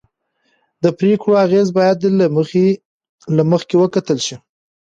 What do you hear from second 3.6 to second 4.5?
وکتل شي